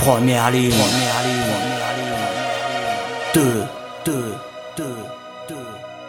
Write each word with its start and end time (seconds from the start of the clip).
Première 0.00 0.50
ligne. 0.50 0.70
Première 0.70 1.22
ligne. 1.26 1.40
Deux, 3.34 3.64
deux, 4.06 4.34
deux, 4.76 4.96
deux, 5.48 5.54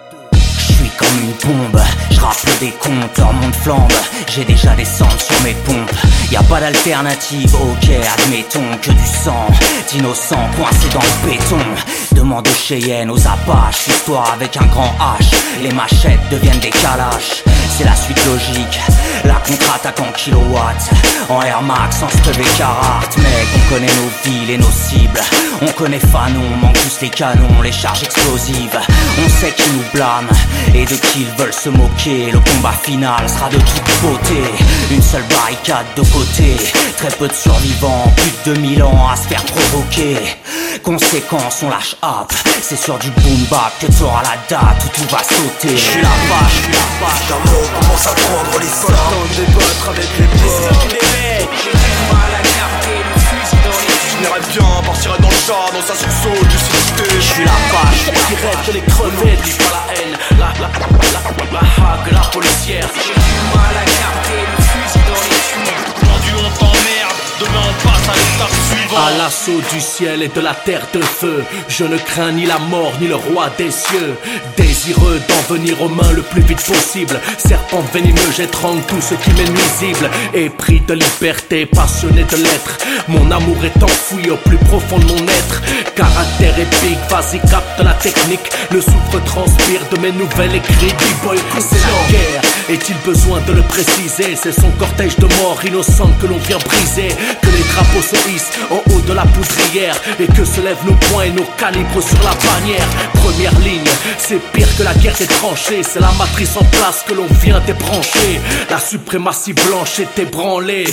deux. 0.10 0.40
Je 0.40 0.74
suis 0.74 0.90
comme 0.98 1.20
une 1.22 1.34
bombe, 1.44 1.82
je 2.10 2.20
rappelle 2.20 2.58
des 2.60 2.72
comptes, 2.72 3.20
monde 3.20 3.54
flambe, 3.54 3.92
j'ai 4.28 4.46
déjà 4.46 4.74
des 4.76 4.86
cendres 4.86 5.20
sur 5.20 5.40
mes 5.42 5.54
pompes. 5.54 5.92
Y 6.32 6.38
a 6.38 6.44
pas 6.44 6.62
d'alternative, 6.62 7.54
ok, 7.54 7.90
admettons 8.18 8.78
que 8.82 8.92
du 8.92 9.06
sang 9.06 9.48
d'innocents 9.92 10.50
coincés 10.56 10.90
dans 10.94 11.02
le 11.02 11.30
béton. 11.30 11.60
Demande 12.14 12.48
aux 12.48 12.54
Cheyennes, 12.54 13.12
aux 13.12 13.28
Apaches, 13.28 13.88
histoire 13.88 14.32
avec 14.34 14.56
un 14.56 14.66
grand 14.68 14.94
H. 15.20 15.36
Les 15.62 15.72
machettes 15.72 16.30
deviennent 16.32 16.60
des 16.60 16.70
calaches, 16.70 17.44
c'est 17.78 17.84
la 17.84 17.96
suite 17.96 18.26
logique. 18.26 18.80
La 19.26 19.36
contre-attaque 19.36 20.00
en 20.00 20.12
kilowatts, 20.14 20.90
en 21.30 21.42
Air 21.44 21.62
Max, 21.62 22.02
en 22.02 22.10
Steve 22.10 22.58
Carhartt. 22.58 23.18
Mec, 23.18 23.48
connaît 23.72 23.88
nos 23.88 24.30
villes 24.30 24.50
et 24.50 24.58
nos 24.58 24.72
cibles. 24.72 25.22
On 25.62 25.68
connaît 25.72 26.00
Fanon, 26.00 26.58
manque 26.62 26.74
tous 26.74 27.02
les 27.02 27.10
canons, 27.10 27.62
les 27.64 27.72
charges 27.72 28.04
explosives. 28.04 28.78
On 29.24 29.30
sait 29.40 29.54
qui 29.54 29.70
nous 29.72 29.84
blâme 29.94 30.28
et 30.76 30.84
de 30.84 30.96
qui 30.96 31.22
ils 31.22 31.32
veulent 31.38 31.54
se 31.54 31.70
moquer. 31.70 32.32
Le 32.32 32.40
combat 32.40 32.74
final 32.84 33.30
sera 33.30 33.48
de 33.50 33.58
toute 33.58 34.02
beauté. 34.02 34.42
Une 34.92 35.02
seule 35.02 35.24
barricade 35.30 35.86
de 35.96 36.02
côté. 36.02 36.58
Très 36.98 37.12
peu 37.18 37.30
de 37.30 37.34
survivants, 37.34 38.12
plus 38.18 38.52
de 38.52 38.56
2000 38.56 38.84
ans 38.84 39.08
à 39.10 39.16
se 39.16 39.28
faire 39.30 39.44
provoquer. 39.46 40.18
Conséquence, 40.84 41.64
on 41.64 41.70
lâche 41.70 41.96
up. 42.04 42.32
C'est 42.62 42.76
sur 42.76 42.98
du 43.00 43.10
boom 43.12 43.46
bap 43.50 43.72
que 43.80 43.88
t'auras 43.88 44.24
la 44.24 44.38
date 44.50 44.84
où 44.86 44.90
tout 44.90 45.08
va 45.10 45.24
sauter. 45.24 45.78
Je 45.78 45.92
suis 45.92 46.02
la 46.02 46.10
vache, 46.10 46.56
je 46.58 46.64
suis 46.64 46.74
la 46.74 47.06
vache. 47.06 47.28
D'un 47.30 47.52
mot 47.52 47.68
commence 47.80 48.08
à 48.08 48.14
prendre 48.16 48.60
de 48.60 49.46
débattre 49.46 49.90
avec 49.90 50.10
les 50.20 50.26
potes 50.26 51.81
Je 55.84 57.20
suis 57.22 57.44
la 57.44 57.52
vache. 57.52 58.12
Direct 58.30 58.74
les 58.74 58.82
crevettes, 58.82 59.42
dis 59.44 59.54
pas 59.54 59.64
la 59.74 59.94
haine 59.96 60.16
La, 60.38 60.54
la, 60.62 60.70
la, 60.80 60.80
la, 61.12 61.60
la 61.60 61.60
hague, 61.60 62.12
la 62.12 62.20
policière 62.32 62.88
À 68.98 69.18
l'assaut 69.18 69.62
du 69.72 69.80
ciel 69.80 70.22
et 70.22 70.28
de 70.28 70.42
la 70.42 70.54
terre 70.54 70.86
de 70.94 71.02
feu, 71.02 71.46
je 71.70 71.86
ne 71.86 71.98
crains 71.98 72.34
ni 72.34 72.46
la 72.46 72.60
mort 72.60 72.92
ni 73.00 73.08
le 73.08 73.16
roi 73.16 73.50
des 73.58 73.72
cieux. 73.72 74.18
Désireux 74.58 75.22
d'en 75.30 75.56
venir 75.56 75.82
aux 75.82 75.88
mains 75.88 76.12
le 76.12 76.22
plus 76.22 76.42
vite 76.42 76.62
possible, 76.62 77.20
serpent 77.38 77.84
venimeux, 77.94 78.32
j'étrangle 78.36 78.82
tout 78.88 79.00
ce 79.00 79.14
qui 79.16 79.30
m'est 79.32 79.50
nuisible. 79.50 80.10
Épris 80.34 80.82
de 80.82 80.94
liberté, 80.94 81.66
passionné 81.66 82.26
de 82.26 82.36
l'être, 82.36 82.78
mon 83.08 83.32
amour 83.32 83.64
est 83.64 83.82
enfoui 83.82 84.30
au 84.30 84.38
plus 84.38 84.58
profond 84.58 85.00
de 85.00 85.06
mon 85.06 85.24
être. 85.28 85.62
Caractère 85.96 86.60
épique, 86.60 87.00
vas-y 87.10 87.40
capte 87.50 87.80
la 87.80 87.94
technique, 87.94 88.50
le 88.72 88.82
souffle 88.82 89.24
transpire 89.26 89.82
de 89.92 90.00
mes 90.00 90.12
nouvelles 90.12 90.56
écrites. 90.56 90.96
B-boy 90.98 91.38
c'est 91.60 91.76
la 91.76 92.12
guerre, 92.12 92.42
est-il 92.72 92.96
besoin 93.06 93.40
de 93.42 93.54
le 93.54 93.62
préciser? 93.64 94.36
C'est 94.42 94.52
son 94.52 94.70
cortège 94.72 95.16
de 95.18 95.28
morts 95.42 95.60
innocentes 95.66 96.18
que 96.20 96.28
l'on 96.28 96.38
vient 96.38 96.58
briser, 96.58 97.10
que 97.42 97.48
les 97.48 97.64
drapeaux 97.74 98.02
se 98.02 98.16
hissent 98.30 98.52
en 98.70 98.82
haut 98.92 99.02
de 99.02 99.14
la 99.14 99.24
poudrière 99.24 99.96
et 100.20 100.28
que 100.28 100.46
se 100.46 100.62
lèvent 100.62 100.86
nos 100.86 100.96
poings 100.96 101.26
et 101.26 101.32
nos 101.32 101.46
calibres 101.58 102.02
sur 102.02 102.18
la 102.24 102.34
bannière. 102.36 102.88
Première 103.14 103.58
ligne, 103.60 103.92
c'est 104.18 104.40
pire 104.54 104.68
que 104.78 104.84
la 104.84 104.94
guerre 104.96 105.16
des 105.18 105.28
tranchées, 105.28 105.84
c'est 105.84 106.00
la 106.00 106.12
matrice 106.18 106.56
en 106.58 106.64
place 106.66 107.04
que 107.08 107.14
l'on 107.14 107.28
vient 107.42 107.60
débrancher. 107.62 108.40
La 108.70 108.80
suprématie 108.80 109.54
blanche 109.54 110.00
est 110.00 110.20
ébranlée. 110.20 110.86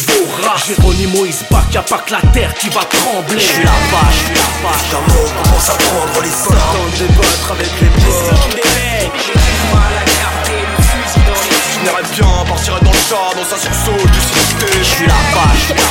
Rats, 0.43 0.63
Géronimo 0.67 1.25
is 1.25 1.45
back, 1.51 1.73
y'a 1.73 1.83
pas 1.83 1.99
que 1.99 2.13
la 2.13 2.21
terre 2.33 2.55
qui 2.55 2.69
va 2.71 2.81
trembler. 2.81 3.39
Je 3.39 3.47
suis 3.47 3.65
la 3.65 3.71
vache, 3.93 4.25
la 4.35 4.69
vache. 4.69 4.91
D'un 4.91 5.15
mot 5.15 5.29
commence 5.43 5.69
à 5.71 5.75
prendre 5.75 6.23
les 6.23 6.31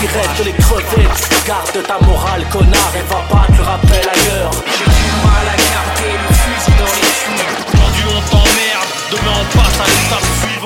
vache. 0.06 0.38
Direct 0.38 0.46
les 0.46 0.53
crevettes, 0.53 1.30
garde 1.47 1.84
ta 1.85 2.00
morale 2.06 2.46
connard 2.52 2.94
et 2.96 3.03
va 3.09 3.22
pas 3.30 3.47
te 3.52 3.62
rappel 3.62 4.09
ailleurs 4.09 4.52
J'ai 4.78 4.85
du 4.85 5.12
mal 5.25 5.47
à 5.47 5.58
capter 5.58 6.13
le 6.13 6.34
fusil 6.35 6.74
dans 6.78 6.94
les 6.94 7.06
tuyaux 7.18 7.58
Aujourd'hui 7.74 8.06
on 8.09 8.22
t'emmerde, 8.30 8.90
demain 9.12 9.38
on 9.41 9.57
passe 9.57 9.80
à 9.80 9.86
l'étape. 9.86 10.56